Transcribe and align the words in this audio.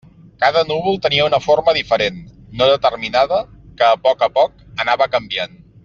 Cada 0.43 0.61
núvol 0.69 0.95
tenia 1.03 1.27
una 1.27 1.39
forma 1.47 1.75
diferent, 1.79 2.17
no 2.61 2.71
determinada, 2.73 3.41
que, 3.67 3.89
a 3.93 4.03
poc 4.09 4.27
a 4.29 4.31
poc, 4.41 4.57
anava 4.87 5.11
canviant. 5.19 5.57